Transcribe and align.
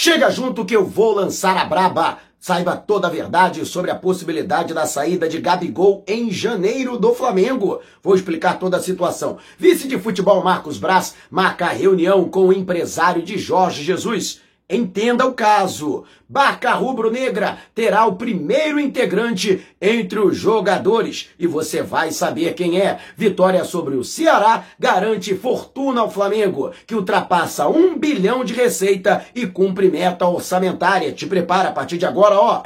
Chega 0.00 0.30
junto 0.30 0.64
que 0.64 0.76
eu 0.76 0.86
vou 0.86 1.12
lançar 1.12 1.56
a 1.56 1.64
braba. 1.64 2.18
Saiba 2.38 2.76
toda 2.76 3.08
a 3.08 3.10
verdade 3.10 3.66
sobre 3.66 3.90
a 3.90 3.96
possibilidade 3.96 4.72
da 4.72 4.86
saída 4.86 5.28
de 5.28 5.40
Gabigol 5.40 6.04
em 6.06 6.30
janeiro 6.30 6.96
do 6.96 7.12
Flamengo. 7.12 7.80
Vou 8.00 8.14
explicar 8.14 8.60
toda 8.60 8.76
a 8.76 8.80
situação. 8.80 9.38
Vice 9.58 9.88
de 9.88 9.98
futebol 9.98 10.40
Marcos 10.44 10.78
Braz 10.78 11.16
marca 11.28 11.66
reunião 11.66 12.28
com 12.28 12.46
o 12.46 12.52
empresário 12.52 13.24
de 13.24 13.36
Jorge 13.36 13.82
Jesus. 13.82 14.40
Entenda 14.70 15.24
o 15.24 15.32
caso. 15.32 16.04
Barca 16.28 16.72
Rubro-Negra 16.74 17.56
terá 17.74 18.04
o 18.04 18.16
primeiro 18.16 18.78
integrante 18.78 19.66
entre 19.80 20.18
os 20.18 20.36
jogadores 20.36 21.30
e 21.38 21.46
você 21.46 21.82
vai 21.82 22.10
saber 22.10 22.52
quem 22.52 22.78
é. 22.78 22.98
Vitória 23.16 23.64
sobre 23.64 23.96
o 23.96 24.04
Ceará 24.04 24.64
garante 24.78 25.34
fortuna 25.34 26.02
ao 26.02 26.10
Flamengo, 26.10 26.70
que 26.86 26.94
ultrapassa 26.94 27.66
um 27.66 27.98
bilhão 27.98 28.44
de 28.44 28.52
receita 28.52 29.24
e 29.34 29.46
cumpre 29.46 29.90
meta 29.90 30.26
orçamentária. 30.26 31.12
Te 31.12 31.26
prepara 31.26 31.70
a 31.70 31.72
partir 31.72 31.96
de 31.96 32.04
agora, 32.04 32.38
ó. 32.38 32.62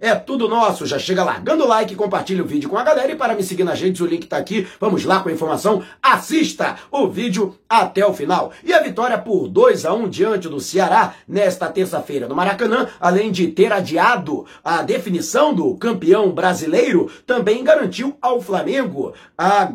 É 0.00 0.14
tudo 0.14 0.48
nosso. 0.48 0.86
Já 0.86 0.96
chega 0.96 1.24
largando 1.24 1.64
o 1.64 1.66
like, 1.66 1.96
compartilha 1.96 2.44
o 2.44 2.46
vídeo 2.46 2.70
com 2.70 2.78
a 2.78 2.84
galera 2.84 3.10
e 3.10 3.16
para 3.16 3.34
me 3.34 3.42
seguir 3.42 3.64
nas 3.64 3.80
redes 3.80 4.00
o 4.00 4.06
link 4.06 4.22
está 4.22 4.36
aqui. 4.36 4.64
Vamos 4.78 5.04
lá 5.04 5.18
com 5.18 5.28
a 5.28 5.32
informação. 5.32 5.82
Assista 6.00 6.76
o 6.88 7.08
vídeo 7.08 7.58
até 7.68 8.06
o 8.06 8.14
final. 8.14 8.52
E 8.62 8.72
a 8.72 8.80
vitória 8.80 9.18
por 9.18 9.48
2 9.48 9.84
a 9.84 9.92
1 9.92 10.08
diante 10.08 10.48
do 10.48 10.60
Ceará 10.60 11.14
nesta 11.26 11.66
terça-feira 11.66 12.28
no 12.28 12.36
Maracanã, 12.36 12.86
além 13.00 13.32
de 13.32 13.48
ter 13.48 13.72
adiado 13.72 14.46
a 14.62 14.82
definição 14.82 15.52
do 15.52 15.74
campeão 15.74 16.30
brasileiro, 16.30 17.10
também 17.26 17.64
garantiu 17.64 18.16
ao 18.22 18.40
Flamengo 18.40 19.12
a 19.36 19.72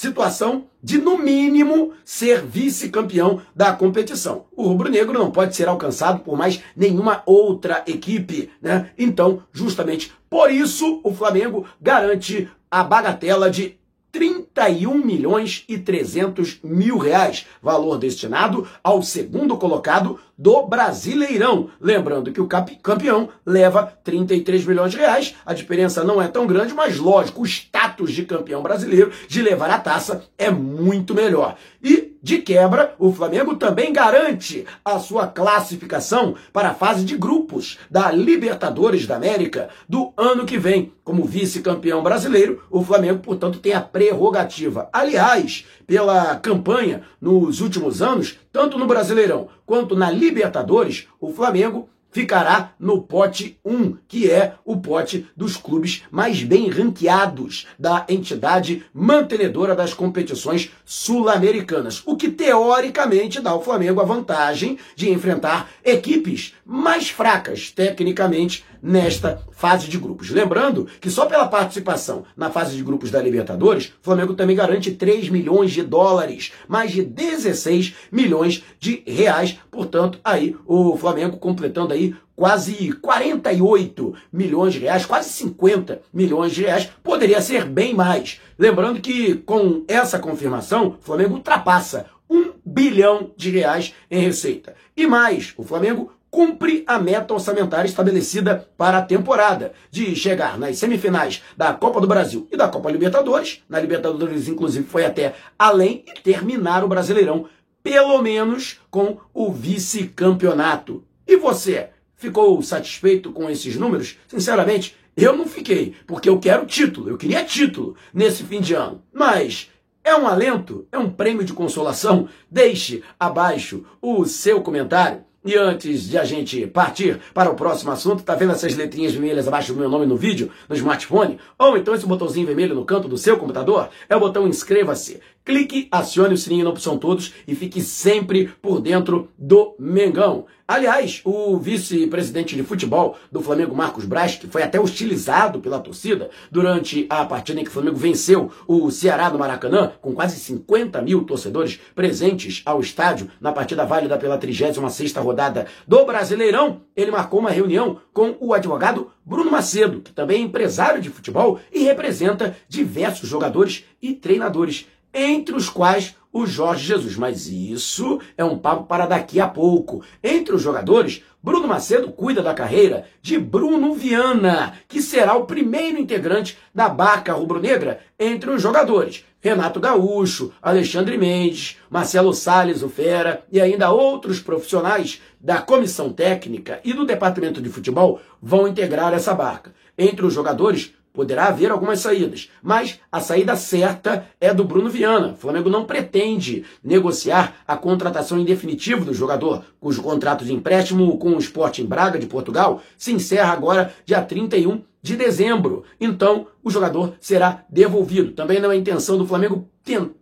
situação 0.00 0.64
de, 0.82 0.96
no 0.96 1.18
mínimo, 1.18 1.92
ser 2.06 2.42
vice-campeão 2.42 3.42
da 3.54 3.70
competição. 3.70 4.46
O 4.56 4.62
rubro-negro 4.62 5.18
não 5.18 5.30
pode 5.30 5.54
ser 5.54 5.68
alcançado 5.68 6.20
por 6.20 6.38
mais 6.38 6.62
nenhuma 6.74 7.22
outra 7.26 7.84
equipe, 7.86 8.48
né? 8.62 8.92
Então, 8.96 9.42
justamente 9.52 10.10
por 10.30 10.50
isso, 10.50 11.00
o 11.04 11.12
Flamengo 11.12 11.66
garante 11.78 12.48
a 12.70 12.82
bagatela 12.82 13.50
de 13.50 13.76
31 14.12 14.94
milhões 14.94 15.64
e 15.68 15.78
300 15.78 16.60
mil 16.62 16.98
reais, 16.98 17.46
valor 17.62 17.96
destinado 17.98 18.66
ao 18.82 19.02
segundo 19.02 19.56
colocado 19.56 20.18
do 20.36 20.62
Brasileirão. 20.62 21.70
Lembrando 21.80 22.32
que 22.32 22.40
o 22.40 22.48
campeão 22.82 23.28
leva 23.44 23.92
33 24.02 24.64
milhões 24.64 24.92
de 24.92 24.98
reais. 24.98 25.34
A 25.44 25.52
diferença 25.52 26.02
não 26.02 26.20
é 26.20 26.28
tão 26.28 26.46
grande, 26.46 26.72
mas 26.72 26.98
lógico, 26.98 27.42
o 27.42 27.46
status 27.46 28.12
de 28.12 28.24
campeão 28.24 28.62
brasileiro, 28.62 29.12
de 29.28 29.42
levar 29.42 29.70
a 29.70 29.78
taça, 29.78 30.24
é 30.38 30.50
muito 30.50 31.14
melhor. 31.14 31.56
E 31.82 32.09
de 32.22 32.38
quebra, 32.38 32.94
o 32.98 33.12
Flamengo 33.12 33.56
também 33.56 33.92
garante 33.92 34.66
a 34.84 34.98
sua 34.98 35.26
classificação 35.26 36.34
para 36.52 36.70
a 36.70 36.74
fase 36.74 37.04
de 37.04 37.16
grupos 37.16 37.78
da 37.90 38.10
Libertadores 38.10 39.06
da 39.06 39.16
América 39.16 39.68
do 39.88 40.12
ano 40.16 40.44
que 40.44 40.58
vem. 40.58 40.92
Como 41.02 41.24
vice-campeão 41.24 42.02
brasileiro, 42.02 42.62
o 42.70 42.84
Flamengo, 42.84 43.20
portanto, 43.20 43.58
tem 43.58 43.72
a 43.72 43.80
prerrogativa. 43.80 44.88
Aliás, 44.92 45.64
pela 45.86 46.36
campanha 46.36 47.02
nos 47.20 47.60
últimos 47.60 48.00
anos, 48.00 48.38
tanto 48.52 48.78
no 48.78 48.86
Brasileirão 48.86 49.48
quanto 49.66 49.96
na 49.96 50.10
Libertadores, 50.10 51.08
o 51.20 51.32
Flamengo 51.32 51.88
ficará 52.10 52.72
no 52.78 53.02
pote 53.02 53.58
1, 53.64 53.96
que 54.08 54.30
é 54.30 54.54
o 54.64 54.76
pote 54.76 55.26
dos 55.36 55.56
clubes 55.56 56.02
mais 56.10 56.42
bem 56.42 56.68
ranqueados 56.68 57.66
da 57.78 58.04
entidade 58.08 58.84
mantenedora 58.92 59.74
das 59.74 59.94
competições 59.94 60.70
sul-americanas, 60.84 62.02
o 62.04 62.16
que 62.16 62.30
teoricamente 62.30 63.40
dá 63.40 63.50
ao 63.50 63.62
Flamengo 63.62 64.00
a 64.00 64.04
vantagem 64.04 64.78
de 64.94 65.10
enfrentar 65.10 65.70
equipes 65.84 66.54
mais 66.64 67.10
fracas 67.10 67.70
tecnicamente 67.70 68.64
nesta 68.82 69.42
fase 69.50 69.88
de 69.88 69.98
grupos. 69.98 70.30
Lembrando 70.30 70.86
que 71.00 71.10
só 71.10 71.26
pela 71.26 71.46
participação 71.46 72.24
na 72.36 72.50
fase 72.50 72.76
de 72.76 72.82
grupos 72.82 73.10
da 73.10 73.20
Libertadores, 73.20 73.86
o 74.00 74.04
Flamengo 74.04 74.34
também 74.34 74.56
garante 74.56 74.90
3 74.92 75.28
milhões 75.28 75.72
de 75.72 75.82
dólares, 75.82 76.52
mais 76.66 76.92
de 76.92 77.02
16 77.02 77.94
milhões 78.10 78.62
de 78.78 79.02
reais. 79.06 79.58
Portanto, 79.70 80.18
aí 80.24 80.56
o 80.66 80.96
Flamengo 80.96 81.36
completando 81.36 81.92
aí 81.92 81.99
quase 82.34 82.92
48 82.92 84.14
milhões 84.32 84.72
de 84.72 84.80
reais, 84.80 85.04
quase 85.04 85.28
50 85.30 86.00
milhões 86.12 86.52
de 86.52 86.62
reais, 86.62 86.90
poderia 87.02 87.40
ser 87.42 87.66
bem 87.66 87.94
mais. 87.94 88.40
Lembrando 88.58 89.00
que 89.00 89.34
com 89.34 89.84
essa 89.86 90.18
confirmação, 90.18 90.96
o 90.98 91.02
Flamengo 91.02 91.34
ultrapassa 91.34 92.06
um 92.28 92.52
bilhão 92.64 93.30
de 93.36 93.50
reais 93.50 93.94
em 94.10 94.20
receita. 94.20 94.74
E 94.96 95.06
mais, 95.06 95.52
o 95.56 95.64
Flamengo 95.64 96.12
cumpre 96.30 96.84
a 96.86 96.98
meta 96.98 97.34
orçamentária 97.34 97.88
estabelecida 97.88 98.68
para 98.78 98.98
a 98.98 99.02
temporada, 99.02 99.72
de 99.90 100.14
chegar 100.14 100.56
nas 100.56 100.78
semifinais 100.78 101.42
da 101.56 101.74
Copa 101.74 102.00
do 102.00 102.06
Brasil 102.06 102.46
e 102.52 102.56
da 102.56 102.68
Copa 102.68 102.90
Libertadores, 102.90 103.62
na 103.68 103.80
Libertadores 103.80 104.48
inclusive 104.48 104.86
foi 104.86 105.04
até 105.04 105.34
além, 105.58 106.04
e 106.06 106.20
terminar 106.20 106.84
o 106.84 106.88
Brasileirão, 106.88 107.46
pelo 107.82 108.22
menos 108.22 108.78
com 108.90 109.18
o 109.34 109.50
vice-campeonato. 109.50 111.02
E 111.30 111.36
você, 111.36 111.90
ficou 112.16 112.60
satisfeito 112.60 113.30
com 113.30 113.48
esses 113.48 113.76
números? 113.76 114.18
Sinceramente, 114.26 114.96
eu 115.16 115.36
não 115.36 115.46
fiquei, 115.46 115.94
porque 116.04 116.28
eu 116.28 116.40
quero 116.40 116.66
título, 116.66 117.08
eu 117.08 117.16
queria 117.16 117.44
título 117.44 117.94
nesse 118.12 118.42
fim 118.42 118.60
de 118.60 118.74
ano. 118.74 119.00
Mas 119.12 119.70
é 120.02 120.12
um 120.16 120.26
alento? 120.26 120.88
É 120.90 120.98
um 120.98 121.08
prêmio 121.08 121.44
de 121.44 121.52
consolação? 121.52 122.28
Deixe 122.50 123.04
abaixo 123.16 123.84
o 124.02 124.24
seu 124.24 124.60
comentário. 124.60 125.24
E 125.44 125.56
antes 125.56 126.08
de 126.08 126.18
a 126.18 126.24
gente 126.24 126.66
partir 126.66 127.18
para 127.32 127.48
o 127.48 127.54
próximo 127.54 127.92
assunto, 127.92 128.24
tá 128.24 128.34
vendo 128.34 128.52
essas 128.52 128.76
letrinhas 128.76 129.12
vermelhas 129.12 129.46
abaixo 129.46 129.72
do 129.72 129.78
meu 129.78 129.88
nome 129.88 130.04
no 130.04 130.16
vídeo, 130.16 130.50
no 130.68 130.74
smartphone? 130.74 131.38
Ou 131.56 131.78
então 131.78 131.94
esse 131.94 132.04
botãozinho 132.04 132.46
vermelho 132.46 132.74
no 132.74 132.84
canto 132.84 133.08
do 133.08 133.16
seu 133.16 133.38
computador? 133.38 133.88
É 134.08 134.16
o 134.16 134.20
botão 134.20 134.48
inscreva-se. 134.48 135.20
Clique, 135.42 135.88
acione 135.90 136.34
o 136.34 136.38
sininho 136.38 136.64
na 136.64 136.70
opção 136.70 136.98
todos 136.98 137.32
e 137.48 137.54
fique 137.54 137.80
sempre 137.80 138.48
por 138.60 138.80
dentro 138.80 139.28
do 139.38 139.74
Mengão. 139.78 140.44
Aliás, 140.68 141.20
o 141.24 141.56
vice-presidente 141.56 142.54
de 142.54 142.62
futebol 142.62 143.16
do 143.32 143.40
Flamengo, 143.40 143.74
Marcos 143.74 144.04
Braz, 144.04 144.36
que 144.36 144.46
foi 144.46 144.62
até 144.62 144.78
hostilizado 144.78 145.58
pela 145.58 145.80
torcida 145.80 146.30
durante 146.48 147.06
a 147.10 147.24
partida 147.24 147.60
em 147.60 147.64
que 147.64 147.70
o 147.70 147.72
Flamengo 147.72 147.96
venceu 147.96 148.52
o 148.68 148.88
Ceará 148.90 149.30
no 149.30 149.38
Maracanã, 149.38 149.92
com 150.00 150.12
quase 150.12 150.38
50 150.38 151.02
mil 151.02 151.24
torcedores 151.24 151.80
presentes 151.92 152.62
ao 152.64 152.80
estádio 152.80 153.28
na 153.40 153.50
partida 153.50 153.84
válida 153.84 154.16
pela 154.16 154.38
36ª 154.38 155.20
rodada 155.20 155.66
do 155.88 156.04
Brasileirão, 156.04 156.82
ele 156.94 157.10
marcou 157.10 157.40
uma 157.40 157.50
reunião 157.50 157.98
com 158.12 158.36
o 158.38 158.54
advogado 158.54 159.10
Bruno 159.24 159.50
Macedo, 159.50 160.00
que 160.00 160.12
também 160.12 160.42
é 160.42 160.44
empresário 160.44 161.00
de 161.00 161.10
futebol 161.10 161.58
e 161.72 161.80
representa 161.80 162.56
diversos 162.68 163.28
jogadores 163.28 163.84
e 164.00 164.14
treinadores 164.14 164.86
entre 165.12 165.54
os 165.54 165.68
quais 165.68 166.16
o 166.32 166.46
Jorge 166.46 166.86
Jesus. 166.86 167.16
Mas 167.16 167.46
isso 167.46 168.20
é 168.36 168.44
um 168.44 168.58
papo 168.58 168.84
para 168.84 169.06
daqui 169.06 169.40
a 169.40 169.48
pouco. 169.48 170.02
Entre 170.22 170.54
os 170.54 170.62
jogadores, 170.62 171.22
Bruno 171.42 171.66
Macedo 171.66 172.10
cuida 172.10 172.42
da 172.42 172.54
carreira 172.54 173.06
de 173.22 173.38
Bruno 173.38 173.94
Viana, 173.94 174.74
que 174.86 175.00
será 175.00 175.34
o 175.34 175.46
primeiro 175.46 175.98
integrante 175.98 176.58
da 176.74 176.88
Barca 176.88 177.32
Rubro-Negra 177.32 178.00
entre 178.18 178.50
os 178.50 178.60
jogadores. 178.60 179.24
Renato 179.42 179.80
Gaúcho, 179.80 180.52
Alexandre 180.60 181.16
Mendes, 181.16 181.78
Marcelo 181.88 182.34
Salles, 182.34 182.82
o 182.82 182.90
Fera 182.90 183.42
e 183.50 183.58
ainda 183.58 183.90
outros 183.90 184.38
profissionais 184.38 185.22
da 185.40 185.62
comissão 185.62 186.12
técnica 186.12 186.78
e 186.84 186.92
do 186.92 187.06
departamento 187.06 187.62
de 187.62 187.70
futebol 187.70 188.20
vão 188.42 188.68
integrar 188.68 189.14
essa 189.14 189.32
barca. 189.32 189.72
Entre 189.96 190.26
os 190.26 190.34
jogadores, 190.34 190.92
Poderá 191.12 191.46
haver 191.46 191.70
algumas 191.70 192.00
saídas, 192.00 192.50
mas 192.62 193.00
a 193.10 193.20
saída 193.20 193.56
certa 193.56 194.26
é 194.40 194.54
do 194.54 194.64
Bruno 194.64 194.88
Viana. 194.88 195.32
O 195.32 195.36
Flamengo 195.36 195.68
não 195.68 195.84
pretende 195.84 196.64
negociar 196.82 197.56
a 197.66 197.76
contratação 197.76 198.38
em 198.38 198.44
definitivo 198.44 199.04
do 199.04 199.12
jogador, 199.12 199.64
cujo 199.80 200.02
contrato 200.02 200.44
de 200.44 200.52
empréstimo 200.52 201.18
com 201.18 201.30
o 201.30 201.38
Sporting 201.38 201.86
Braga 201.86 202.18
de 202.18 202.26
Portugal 202.26 202.80
se 202.96 203.12
encerra 203.12 203.52
agora 203.52 203.92
dia 204.04 204.22
31 204.22 204.82
de 205.02 205.16
dezembro. 205.16 205.84
Então, 206.00 206.46
o 206.62 206.70
jogador 206.70 207.14
será 207.20 207.64
devolvido. 207.68 208.32
Também 208.32 208.60
não 208.60 208.70
é 208.70 208.76
intenção 208.76 209.16
do 209.16 209.26
Flamengo 209.26 209.68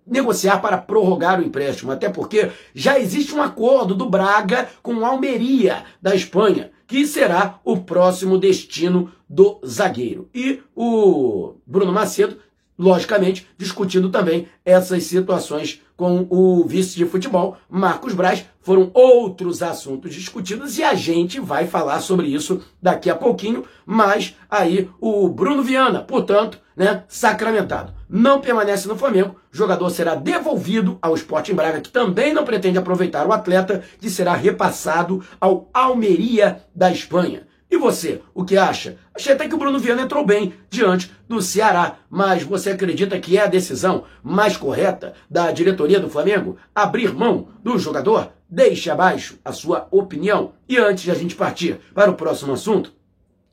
negociar 0.06 0.58
para 0.58 0.78
prorrogar 0.78 1.40
o 1.40 1.44
empréstimo, 1.44 1.92
até 1.92 2.08
porque 2.08 2.50
já 2.74 2.98
existe 2.98 3.34
um 3.34 3.42
acordo 3.42 3.94
do 3.94 4.08
Braga 4.08 4.68
com 4.82 4.94
o 4.94 5.04
Almeria 5.04 5.84
da 6.00 6.14
Espanha 6.14 6.70
que 6.88 7.06
será 7.06 7.61
o 7.62 7.76
próximo 7.76 8.38
destino 8.38 9.12
do 9.29 9.61
zagueiro. 9.64 10.29
E 10.35 10.62
o 10.75 11.55
Bruno 11.67 11.93
Macedo 11.93 12.38
logicamente, 12.78 13.46
discutindo 13.58 14.08
também 14.08 14.46
essas 14.64 15.02
situações 15.04 15.82
com 15.96 16.28
o 16.30 16.64
vice 16.64 16.96
de 16.96 17.04
futebol, 17.04 17.56
Marcos 17.69 18.14
Braz. 18.14 18.44
Foram 18.60 18.90
outros 18.94 19.62
assuntos 19.62 20.14
discutidos 20.14 20.78
e 20.78 20.84
a 20.84 20.94
gente 20.94 21.40
vai 21.40 21.66
falar 21.66 22.00
sobre 22.00 22.28
isso 22.28 22.62
daqui 22.80 23.10
a 23.10 23.16
pouquinho, 23.16 23.64
mas 23.84 24.36
aí 24.48 24.88
o 25.00 25.28
Bruno 25.28 25.62
Viana, 25.62 26.00
portanto, 26.00 26.60
né, 26.76 27.02
sacramentado, 27.08 27.92
não 28.08 28.40
permanece 28.40 28.86
no 28.86 28.96
Flamengo, 28.96 29.34
jogador 29.50 29.90
será 29.90 30.14
devolvido 30.14 30.96
ao 31.02 31.16
Sporting 31.16 31.54
Braga, 31.54 31.80
que 31.80 31.90
também 31.90 32.32
não 32.32 32.44
pretende 32.44 32.78
aproveitar 32.78 33.26
o 33.26 33.32
atleta, 33.32 33.82
que 33.98 34.08
será 34.08 34.34
repassado 34.34 35.25
ao 35.40 35.69
Almeria 35.75 36.62
da 36.72 36.92
Espanha. 36.92 37.47
E 37.70 37.76
você, 37.76 38.22
o 38.32 38.44
que 38.44 38.56
acha? 38.56 38.96
Achei 39.14 39.32
até 39.32 39.46
que 39.46 39.54
o 39.54 39.58
Bruno 39.58 39.78
Viana 39.78 40.02
entrou 40.02 40.24
bem 40.24 40.54
diante 40.70 41.12
do 41.28 41.42
Ceará, 41.42 41.98
mas 42.08 42.42
você 42.42 42.70
acredita 42.70 43.20
que 43.20 43.36
é 43.36 43.42
a 43.42 43.46
decisão 43.46 44.04
mais 44.22 44.56
correta 44.56 45.12
da 45.28 45.52
diretoria 45.52 46.00
do 46.00 46.08
Flamengo 46.08 46.56
abrir 46.74 47.12
mão 47.12 47.48
do 47.62 47.78
jogador? 47.78 48.32
Deixe 48.48 48.88
abaixo 48.90 49.38
a 49.44 49.52
sua 49.52 49.86
opinião. 49.90 50.52
E 50.66 50.78
antes 50.78 51.04
de 51.04 51.10
a 51.10 51.14
gente 51.14 51.34
partir 51.34 51.78
para 51.94 52.10
o 52.10 52.14
próximo 52.14 52.54
assunto, 52.54 52.92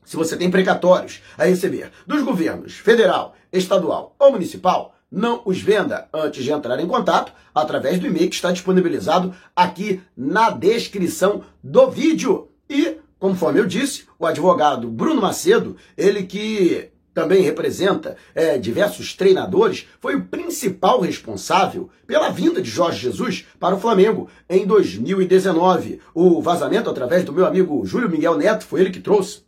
se 0.02 0.16
você 0.16 0.36
tem 0.36 0.50
precatórios 0.50 1.20
a 1.36 1.44
receber 1.44 1.90
dos 2.06 2.22
governos 2.22 2.74
federal, 2.74 3.34
estadual 3.52 4.14
ou 4.18 4.32
municipal, 4.32 4.94
não 5.10 5.42
os 5.44 5.60
venda 5.60 6.08
antes 6.12 6.42
de 6.42 6.50
entrar 6.50 6.80
em 6.80 6.86
contato 6.86 7.32
através 7.54 7.98
do 7.98 8.06
e-mail 8.06 8.28
que 8.28 8.34
está 8.34 8.50
disponibilizado 8.50 9.34
aqui 9.54 10.00
na 10.16 10.50
descrição 10.50 11.42
do 11.62 11.90
vídeo. 11.90 12.48
Conforme 13.18 13.60
eu 13.60 13.66
disse, 13.66 14.04
o 14.18 14.26
advogado 14.26 14.88
Bruno 14.88 15.22
Macedo, 15.22 15.76
ele 15.96 16.24
que 16.24 16.90
também 17.14 17.40
representa 17.40 18.14
é, 18.34 18.58
diversos 18.58 19.14
treinadores, 19.14 19.86
foi 20.02 20.14
o 20.16 20.24
principal 20.24 21.00
responsável 21.00 21.88
pela 22.06 22.28
vinda 22.28 22.60
de 22.60 22.68
Jorge 22.68 23.00
Jesus 23.00 23.46
para 23.58 23.74
o 23.74 23.80
Flamengo 23.80 24.28
em 24.50 24.66
2019. 24.66 25.98
O 26.14 26.42
vazamento 26.42 26.90
através 26.90 27.24
do 27.24 27.32
meu 27.32 27.46
amigo 27.46 27.86
Júlio 27.86 28.10
Miguel 28.10 28.36
Neto 28.36 28.66
foi 28.66 28.82
ele 28.82 28.90
que 28.90 29.00
trouxe 29.00 29.45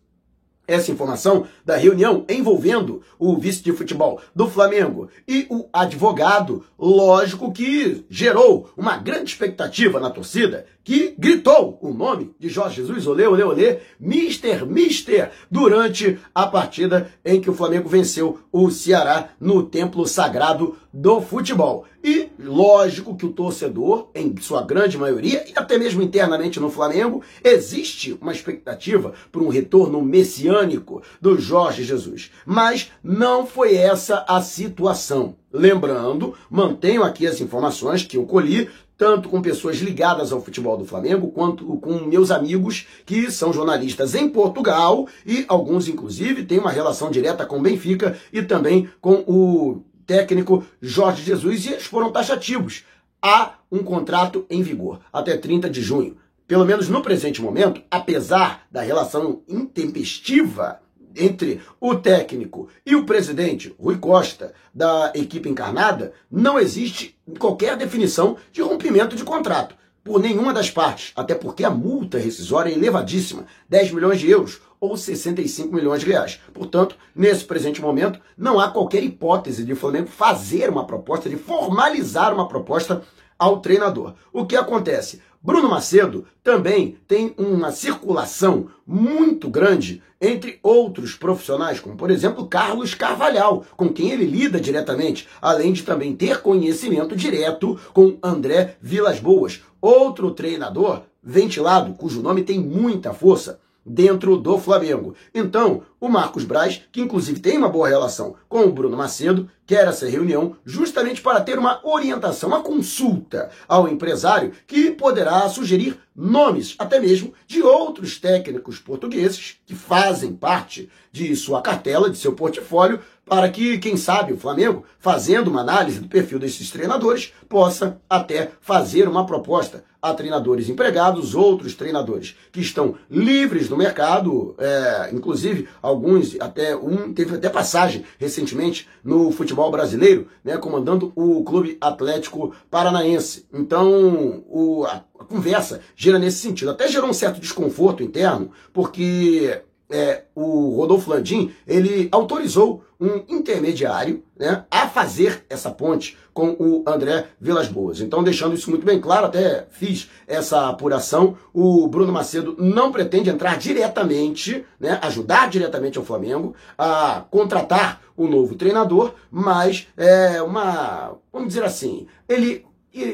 essa 0.68 0.92
informação 0.92 1.46
da 1.64 1.76
reunião 1.76 2.26
envolvendo 2.28 3.02
o 3.18 3.36
vice 3.38 3.62
de 3.62 3.72
futebol 3.72 4.20
do 4.36 4.48
Flamengo 4.48 5.08
e 5.26 5.46
o 5.48 5.66
advogado, 5.72 6.64
lógico 6.78 7.50
que 7.50 8.04
gerou 8.10 8.70
uma 8.76 8.98
grande 8.98 9.32
expectativa 9.32 9.98
na 9.98 10.10
torcida, 10.10 10.66
que 10.84 11.14
gritou 11.18 11.78
o 11.82 11.92
nome 11.92 12.34
de 12.38 12.48
Jorge 12.48 12.76
Jesus, 12.76 13.06
olê, 13.06 13.26
olê, 13.26 13.42
olê, 13.42 13.78
Mister, 13.98 14.66
Mister, 14.66 15.30
durante 15.50 16.18
a 16.34 16.46
partida 16.46 17.10
em 17.24 17.40
que 17.40 17.50
o 17.50 17.54
Flamengo 17.54 17.88
venceu 17.88 18.38
o 18.52 18.70
Ceará 18.70 19.30
no 19.40 19.62
templo 19.62 20.06
sagrado 20.06 20.76
do 20.92 21.20
futebol. 21.20 21.86
E 22.04 22.27
lógico 22.38 23.16
que 23.16 23.26
o 23.26 23.32
torcedor, 23.32 24.08
em 24.14 24.34
sua 24.40 24.62
grande 24.62 24.96
maioria, 24.96 25.44
e 25.48 25.52
até 25.56 25.78
mesmo 25.78 26.02
internamente 26.02 26.60
no 26.60 26.70
Flamengo, 26.70 27.22
existe 27.42 28.16
uma 28.20 28.32
expectativa 28.32 29.12
por 29.32 29.42
um 29.42 29.48
retorno 29.48 30.00
messiânico 30.02 31.02
do 31.20 31.38
Jorge 31.38 31.84
Jesus. 31.84 32.30
Mas 32.46 32.90
não 33.02 33.46
foi 33.46 33.74
essa 33.76 34.24
a 34.28 34.40
situação. 34.40 35.36
Lembrando, 35.52 36.34
mantenho 36.50 37.02
aqui 37.02 37.26
as 37.26 37.40
informações 37.40 38.04
que 38.04 38.16
eu 38.16 38.26
colhi 38.26 38.68
tanto 38.98 39.28
com 39.28 39.40
pessoas 39.40 39.76
ligadas 39.76 40.32
ao 40.32 40.42
futebol 40.42 40.76
do 40.76 40.84
Flamengo, 40.84 41.30
quanto 41.30 41.64
com 41.76 42.00
meus 42.00 42.32
amigos 42.32 42.84
que 43.06 43.30
são 43.30 43.52
jornalistas 43.52 44.16
em 44.16 44.28
Portugal 44.28 45.06
e 45.24 45.44
alguns, 45.46 45.86
inclusive, 45.86 46.44
têm 46.44 46.58
uma 46.58 46.72
relação 46.72 47.08
direta 47.08 47.46
com 47.46 47.58
o 47.58 47.62
Benfica 47.62 48.18
e 48.32 48.42
também 48.42 48.90
com 49.00 49.22
o 49.24 49.82
técnico 50.08 50.64
Jorge 50.80 51.22
Jesus 51.22 51.66
e 51.66 51.72
eles 51.74 51.84
foram 51.84 52.10
taxativos. 52.10 52.82
Há 53.20 53.58
um 53.70 53.84
contrato 53.84 54.46
em 54.48 54.62
vigor 54.62 55.00
até 55.12 55.36
30 55.36 55.68
de 55.68 55.82
junho. 55.82 56.16
Pelo 56.46 56.64
menos 56.64 56.88
no 56.88 57.02
presente 57.02 57.42
momento, 57.42 57.82
apesar 57.90 58.66
da 58.72 58.80
relação 58.80 59.42
intempestiva 59.46 60.80
entre 61.14 61.60
o 61.78 61.94
técnico 61.94 62.70
e 62.86 62.96
o 62.96 63.04
presidente, 63.04 63.74
Rui 63.78 63.98
Costa, 63.98 64.54
da 64.72 65.12
equipe 65.14 65.48
encarnada, 65.48 66.14
não 66.30 66.58
existe 66.58 67.18
qualquer 67.38 67.76
definição 67.76 68.38
de 68.50 68.62
rompimento 68.62 69.14
de 69.14 69.24
contrato 69.24 69.74
por 70.02 70.22
nenhuma 70.22 70.54
das 70.54 70.70
partes, 70.70 71.12
até 71.14 71.34
porque 71.34 71.64
a 71.64 71.70
multa 71.70 72.16
rescisória 72.16 72.70
é 72.70 72.74
elevadíssima, 72.74 73.44
10 73.68 73.92
milhões 73.92 74.18
de 74.18 74.30
euros 74.30 74.58
ou 74.80 74.96
65 74.96 75.74
milhões 75.74 76.00
de 76.00 76.06
reais. 76.06 76.40
Portanto, 76.52 76.96
nesse 77.14 77.44
presente 77.44 77.80
momento, 77.80 78.20
não 78.36 78.58
há 78.60 78.68
qualquer 78.70 79.02
hipótese 79.02 79.64
de 79.64 79.74
Flamengo 79.74 80.08
fazer 80.08 80.70
uma 80.70 80.86
proposta, 80.86 81.28
de 81.28 81.36
formalizar 81.36 82.34
uma 82.34 82.48
proposta 82.48 83.02
ao 83.38 83.60
treinador. 83.60 84.14
O 84.32 84.44
que 84.44 84.56
acontece? 84.56 85.20
Bruno 85.40 85.68
Macedo 85.68 86.26
também 86.42 86.98
tem 87.06 87.32
uma 87.38 87.70
circulação 87.70 88.68
muito 88.84 89.48
grande 89.48 90.02
entre 90.20 90.58
outros 90.64 91.14
profissionais, 91.14 91.78
como 91.78 91.96
por 91.96 92.10
exemplo 92.10 92.48
Carlos 92.48 92.92
Carvalhal, 92.94 93.64
com 93.76 93.88
quem 93.88 94.10
ele 94.10 94.24
lida 94.24 94.60
diretamente, 94.60 95.28
além 95.40 95.72
de 95.72 95.84
também 95.84 96.16
ter 96.16 96.42
conhecimento 96.42 97.14
direto 97.14 97.78
com 97.92 98.18
André 98.20 98.76
Vilas 98.80 99.20
Boas, 99.20 99.62
outro 99.80 100.32
treinador 100.32 101.02
ventilado, 101.22 101.94
cujo 101.94 102.20
nome 102.20 102.42
tem 102.42 102.58
muita 102.58 103.14
força 103.14 103.60
dentro 103.88 104.36
do 104.36 104.58
Flamengo. 104.58 105.14
Então, 105.34 105.82
o 106.00 106.08
Marcos 106.08 106.44
Braz, 106.44 106.82
que 106.92 107.00
inclusive 107.00 107.40
tem 107.40 107.56
uma 107.56 107.68
boa 107.68 107.88
relação 107.88 108.36
com 108.48 108.60
o 108.64 108.72
Bruno 108.72 108.96
Macedo, 108.96 109.48
quer 109.66 109.88
essa 109.88 110.08
reunião 110.08 110.56
justamente 110.64 111.20
para 111.20 111.40
ter 111.40 111.58
uma 111.58 111.80
orientação, 111.86 112.48
uma 112.48 112.62
consulta 112.62 113.50
ao 113.66 113.88
empresário 113.88 114.52
que 114.66 114.90
poderá 114.92 115.48
sugerir 115.48 115.98
nomes, 116.14 116.74
até 116.78 116.98
mesmo 116.98 117.32
de 117.46 117.62
outros 117.62 118.18
técnicos 118.18 118.78
portugueses 118.78 119.56
que 119.66 119.74
fazem 119.74 120.32
parte 120.32 120.88
de 121.12 121.34
sua 121.36 121.60
cartela, 121.60 122.10
de 122.10 122.18
seu 122.18 122.32
portfólio, 122.32 123.00
para 123.24 123.48
que, 123.50 123.78
quem 123.78 123.96
sabe, 123.96 124.32
o 124.32 124.38
Flamengo, 124.38 124.84
fazendo 124.98 125.48
uma 125.48 125.60
análise 125.60 126.00
do 126.00 126.08
perfil 126.08 126.38
desses 126.38 126.70
treinadores, 126.70 127.32
possa 127.48 128.00
até 128.08 128.52
fazer 128.60 129.06
uma 129.06 129.26
proposta 129.26 129.84
a 130.00 130.14
treinadores 130.14 130.68
empregados, 130.68 131.34
outros 131.34 131.74
treinadores 131.74 132.36
que 132.52 132.60
estão 132.60 132.94
livres 133.10 133.68
no 133.68 133.76
mercado, 133.76 134.54
é, 134.58 135.10
inclusive 135.12 135.68
alguns, 135.82 136.36
até 136.40 136.76
um 136.76 137.12
teve 137.12 137.34
até 137.34 137.48
passagem 137.48 138.04
recentemente 138.18 138.88
no 139.02 139.32
futebol 139.32 139.70
brasileiro, 139.70 140.28
né, 140.44 140.56
comandando 140.56 141.12
o 141.16 141.42
Clube 141.42 141.76
Atlético 141.80 142.54
Paranaense. 142.70 143.46
Então, 143.52 144.44
o, 144.48 144.84
a, 144.84 145.04
a 145.18 145.24
conversa 145.24 145.80
gira 145.96 146.18
nesse 146.18 146.38
sentido. 146.38 146.70
Até 146.70 146.88
gerou 146.88 147.10
um 147.10 147.14
certo 147.14 147.40
desconforto 147.40 148.02
interno, 148.02 148.50
porque 148.72 149.62
é, 149.90 150.24
o 150.34 150.76
Rodolfo 150.76 151.10
Landim, 151.10 151.52
ele 151.66 152.08
autorizou 152.12 152.84
um 153.00 153.22
intermediário 153.28 154.24
né, 154.36 154.64
a 154.70 154.88
fazer 154.88 155.44
essa 155.48 155.70
ponte 155.70 156.16
com 156.34 156.56
o 156.58 156.82
André 156.86 157.26
Vilas 157.40 157.68
Boas. 157.68 158.00
Então, 158.00 158.22
deixando 158.22 158.54
isso 158.54 158.70
muito 158.70 158.84
bem 158.84 159.00
claro, 159.00 159.26
até 159.26 159.66
fiz 159.70 160.10
essa 160.26 160.68
apuração, 160.68 161.36
o 161.52 161.86
Bruno 161.86 162.12
Macedo 162.12 162.56
não 162.58 162.90
pretende 162.90 163.30
entrar 163.30 163.56
diretamente, 163.56 164.64
né, 164.80 164.98
ajudar 165.02 165.48
diretamente 165.48 165.96
ao 165.96 166.04
Flamengo 166.04 166.54
a 166.76 167.24
contratar 167.30 168.02
o 168.16 168.26
novo 168.26 168.56
treinador, 168.56 169.14
mas 169.30 169.86
é 169.96 170.42
uma, 170.42 171.16
vamos 171.32 171.48
dizer 171.48 171.62
assim, 171.62 172.08
ele 172.28 172.66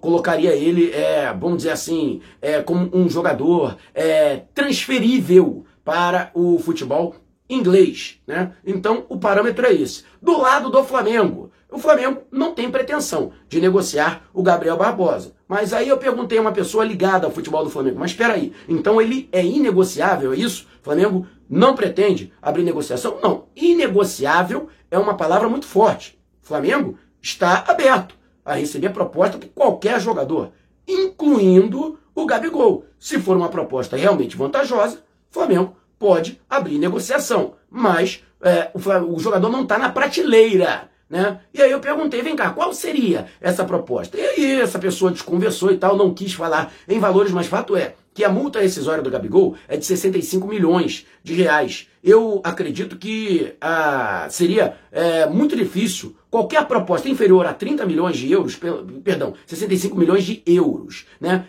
colocaria 0.00 0.54
ele, 0.54 0.90
é, 0.90 1.32
vamos 1.32 1.58
dizer 1.58 1.70
assim, 1.70 2.20
é, 2.42 2.60
como 2.62 2.90
um 2.92 3.08
jogador 3.08 3.76
é, 3.94 4.42
transferível 4.54 5.64
para 5.84 6.30
o 6.34 6.58
futebol 6.58 7.14
inglês, 7.48 8.20
né? 8.26 8.52
Então 8.64 9.04
o 9.08 9.18
parâmetro 9.18 9.66
é 9.66 9.72
esse. 9.72 10.04
Do 10.20 10.38
lado 10.38 10.70
do 10.70 10.84
Flamengo, 10.84 11.50
o 11.70 11.78
Flamengo 11.78 12.22
não 12.30 12.54
tem 12.54 12.70
pretensão 12.70 13.32
de 13.48 13.60
negociar 13.60 14.28
o 14.32 14.42
Gabriel 14.42 14.76
Barbosa. 14.76 15.34
Mas 15.48 15.72
aí 15.72 15.88
eu 15.88 15.98
perguntei 15.98 16.38
a 16.38 16.40
uma 16.40 16.52
pessoa 16.52 16.84
ligada 16.84 17.26
ao 17.26 17.32
futebol 17.32 17.62
do 17.62 17.70
Flamengo, 17.70 17.98
mas 17.98 18.10
espera 18.10 18.34
aí, 18.34 18.52
então 18.68 19.00
ele 19.00 19.28
é 19.30 19.44
inegociável, 19.44 20.32
é 20.32 20.36
isso? 20.36 20.66
O 20.80 20.84
Flamengo 20.84 21.26
não 21.48 21.74
pretende 21.74 22.32
abrir 22.42 22.62
negociação? 22.62 23.18
Não, 23.22 23.46
inegociável 23.54 24.68
é 24.90 24.98
uma 24.98 25.16
palavra 25.16 25.48
muito 25.48 25.66
forte. 25.66 26.18
O 26.42 26.46
Flamengo 26.46 26.98
está 27.20 27.64
aberto 27.68 28.16
a 28.44 28.54
receber 28.54 28.90
proposta 28.90 29.38
de 29.38 29.46
qualquer 29.46 30.00
jogador, 30.00 30.52
incluindo 30.86 31.98
o 32.14 32.26
Gabigol. 32.26 32.84
Se 32.98 33.18
for 33.18 33.36
uma 33.36 33.48
proposta 33.48 33.96
realmente 33.96 34.36
vantajosa, 34.36 35.02
Flamengo 35.30 35.76
pode 35.98 36.40
abrir 36.48 36.78
negociação. 36.78 37.54
Mas 37.70 38.22
é, 38.40 38.70
o, 38.74 39.14
o 39.14 39.18
jogador 39.18 39.48
não 39.48 39.62
está 39.62 39.78
na 39.78 39.90
prateleira. 39.90 40.90
Né? 41.08 41.38
E 41.54 41.62
aí 41.62 41.70
eu 41.70 41.78
perguntei, 41.78 42.20
vem 42.20 42.34
cá, 42.34 42.50
qual 42.50 42.72
seria 42.72 43.26
essa 43.40 43.64
proposta? 43.64 44.18
E 44.18 44.20
aí 44.20 44.60
essa 44.60 44.78
pessoa 44.78 45.12
desconversou 45.12 45.70
e 45.70 45.76
tal, 45.76 45.96
não 45.96 46.12
quis 46.12 46.32
falar 46.32 46.72
em 46.88 46.98
valores, 46.98 47.30
mas 47.30 47.46
fato 47.46 47.76
é 47.76 47.94
que 48.12 48.24
a 48.24 48.30
multa 48.30 48.60
rescisória 48.60 49.02
do 49.02 49.10
Gabigol 49.10 49.54
é 49.68 49.76
de 49.76 49.84
65 49.84 50.48
milhões 50.48 51.06
de 51.22 51.34
reais. 51.34 51.86
Eu 52.02 52.40
acredito 52.42 52.96
que 52.96 53.54
ah, 53.60 54.26
seria 54.30 54.74
é, 54.90 55.26
muito 55.26 55.54
difícil 55.54 56.16
qualquer 56.30 56.66
proposta 56.66 57.08
inferior 57.08 57.44
a 57.46 57.52
30 57.52 57.84
milhões 57.84 58.16
de 58.16 58.32
euros, 58.32 58.58
perdão, 59.04 59.34
65 59.46 59.96
milhões 59.96 60.24
de 60.24 60.42
euros, 60.46 61.06
né? 61.20 61.46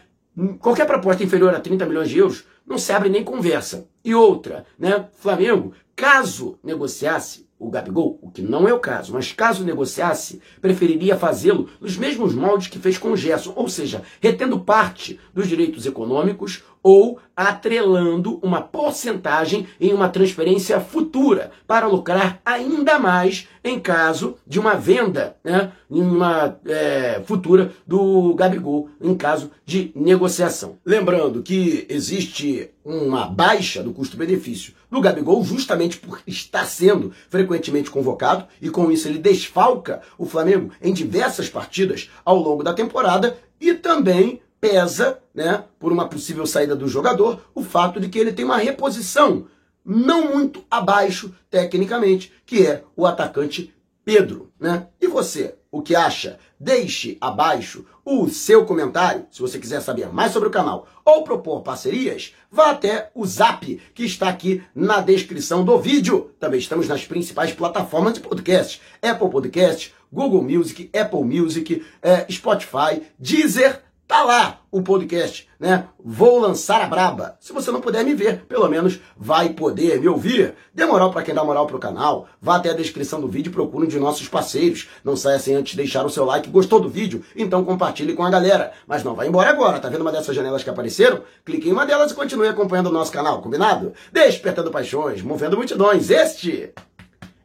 Qualquer 0.59 0.85
proposta 0.85 1.23
inferior 1.23 1.55
a 1.55 1.59
30 1.59 1.85
milhões 1.85 2.09
de 2.09 2.19
euros 2.19 2.43
não 2.67 2.77
se 2.77 2.91
abre 2.91 3.09
nem 3.09 3.23
conversa. 3.23 3.87
E 4.03 4.13
outra, 4.13 4.65
né? 4.77 5.07
Flamengo, 5.17 5.73
caso 5.95 6.59
negociasse 6.63 7.47
o 7.59 7.71
Gabigol, 7.71 8.19
o 8.21 8.29
que 8.29 8.41
não 8.41 8.67
é 8.67 8.73
o 8.73 8.79
caso, 8.79 9.13
mas 9.13 9.31
caso 9.31 9.63
negociasse, 9.63 10.39
preferiria 10.61 11.17
fazê-lo 11.17 11.67
nos 11.81 11.97
mesmos 11.97 12.35
moldes 12.35 12.67
que 12.67 12.77
fez 12.77 12.99
com 12.99 13.11
o 13.11 13.17
Gerson, 13.17 13.51
ou 13.55 13.67
seja, 13.67 14.03
retendo 14.21 14.59
parte 14.59 15.19
dos 15.33 15.47
direitos 15.47 15.85
econômicos 15.87 16.63
ou 16.83 17.19
atrelando 17.35 18.39
uma 18.43 18.61
porcentagem 18.61 19.67
em 19.79 19.91
uma 19.91 20.07
transferência 20.07 20.79
futura 20.79 21.51
para 21.65 21.87
lucrar 21.87 22.39
ainda 22.45 22.99
mais 22.99 23.47
em 23.67 23.79
caso 23.79 24.37
de 24.45 24.59
uma 24.59 24.75
venda, 24.75 25.35
né, 25.43 25.71
uma 25.89 26.57
é, 26.65 27.21
futura 27.25 27.71
do 27.85 28.33
Gabigol, 28.33 28.89
em 29.01 29.15
caso 29.15 29.51
de 29.65 29.91
negociação. 29.95 30.77
Lembrando 30.85 31.43
que 31.43 31.85
existe 31.89 32.69
uma 32.83 33.27
baixa 33.27 33.83
do 33.83 33.93
custo-benefício 33.93 34.73
do 34.89 35.01
Gabigol 35.01 35.43
justamente 35.43 35.97
por 35.97 36.21
estar 36.25 36.65
sendo 36.65 37.11
frequentemente 37.29 37.91
convocado 37.91 38.45
e 38.61 38.69
com 38.69 38.91
isso 38.91 39.07
ele 39.07 39.19
desfalca 39.19 40.01
o 40.17 40.25
Flamengo 40.25 40.71
em 40.81 40.93
diversas 40.93 41.49
partidas 41.49 42.09
ao 42.23 42.37
longo 42.37 42.63
da 42.63 42.73
temporada 42.73 43.37
e 43.59 43.73
também 43.73 44.41
pesa, 44.59 45.19
né, 45.33 45.63
por 45.79 45.91
uma 45.91 46.07
possível 46.07 46.45
saída 46.45 46.75
do 46.75 46.87
jogador, 46.87 47.41
o 47.53 47.63
fato 47.63 47.99
de 47.99 48.09
que 48.09 48.17
ele 48.17 48.33
tem 48.33 48.43
uma 48.43 48.57
reposição 48.57 49.45
não 49.87 50.33
muito 50.33 50.61
abaixo 50.69 51.33
tecnicamente, 51.49 52.33
que 52.45 52.67
é 52.67 52.83
o 52.93 53.05
atacante 53.05 53.73
Pedro, 54.03 54.51
né? 54.59 54.87
E 55.01 55.07
você, 55.07 55.55
o 55.71 55.81
que 55.81 55.95
acha? 55.95 56.39
Deixe 56.59 57.17
abaixo 57.19 57.85
o 58.05 58.29
seu 58.29 58.65
comentário. 58.65 59.25
Se 59.29 59.41
você 59.41 59.59
quiser 59.59 59.81
saber 59.81 60.07
mais 60.13 60.31
sobre 60.31 60.47
o 60.47 60.51
canal 60.51 60.87
ou 61.03 61.23
propor 61.23 61.61
parcerias, 61.61 62.33
vá 62.49 62.71
até 62.71 63.11
o 63.13 63.25
Zap, 63.25 63.65
que 63.93 64.05
está 64.05 64.29
aqui 64.29 64.63
na 64.73 65.01
descrição 65.01 65.63
do 65.63 65.77
vídeo. 65.77 66.31
Também 66.39 66.59
estamos 66.59 66.87
nas 66.87 67.05
principais 67.05 67.51
plataformas 67.53 68.13
de 68.13 68.21
podcast: 68.21 68.81
Apple 69.01 69.29
Podcast, 69.29 69.93
Google 70.11 70.41
Music, 70.41 70.89
Apple 70.97 71.23
Music, 71.23 71.85
é, 72.01 72.25
Spotify, 72.31 73.03
Deezer 73.19 73.83
Tá 74.07 74.23
lá 74.23 74.61
o 74.71 74.81
podcast, 74.81 75.49
né? 75.59 75.85
Vou 75.99 76.39
lançar 76.39 76.81
a 76.81 76.85
braba. 76.85 77.35
Se 77.41 77.51
você 77.51 77.71
não 77.71 77.81
puder 77.81 78.05
me 78.05 78.13
ver, 78.13 78.45
pelo 78.45 78.69
menos 78.69 79.01
vai 79.17 79.49
poder 79.49 79.99
me 79.99 80.07
ouvir. 80.07 80.55
Dê 80.73 80.85
moral 80.85 81.11
para 81.11 81.23
quem 81.23 81.35
dá 81.35 81.43
moral 81.43 81.67
pro 81.67 81.77
canal. 81.77 82.25
Vá 82.41 82.55
até 82.55 82.69
a 82.69 82.73
descrição 82.73 83.19
do 83.19 83.27
vídeo 83.27 83.49
e 83.49 83.53
procure 83.53 83.85
um 83.85 83.89
de 83.89 83.99
nossos 83.99 84.29
parceiros. 84.29 84.87
Não 85.03 85.17
saia 85.17 85.39
sem 85.39 85.55
antes 85.55 85.75
deixar 85.75 86.05
o 86.05 86.09
seu 86.09 86.23
like. 86.23 86.49
Gostou 86.49 86.79
do 86.79 86.87
vídeo? 86.87 87.21
Então 87.35 87.65
compartilhe 87.65 88.13
com 88.13 88.23
a 88.23 88.29
galera. 88.29 88.71
Mas 88.87 89.03
não 89.03 89.13
vai 89.13 89.27
embora 89.27 89.49
agora. 89.49 89.77
Tá 89.77 89.89
vendo 89.89 90.01
uma 90.01 90.11
dessas 90.11 90.33
janelas 90.33 90.63
que 90.63 90.69
apareceram? 90.69 91.23
Clique 91.43 91.67
em 91.67 91.73
uma 91.73 91.85
delas 91.85 92.11
e 92.11 92.15
continue 92.15 92.47
acompanhando 92.47 92.87
o 92.87 92.93
nosso 92.93 93.11
canal, 93.11 93.41
combinado? 93.41 93.91
Despertando 94.13 94.71
paixões, 94.71 95.21
movendo 95.21 95.57
multidões. 95.57 96.09
Este 96.09 96.71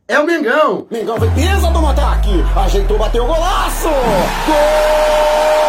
é 0.07 0.17
o 0.21 0.25
Mengão. 0.25 0.87
Mengão 0.89 1.19
vem 1.19 1.31
pisa 1.35 1.71
do 1.73 1.87
ataque. 1.87 2.31
Ajeitou, 2.55 2.99
bateu 2.99 3.27
golaço. 3.27 3.89
Gol! 4.47 5.62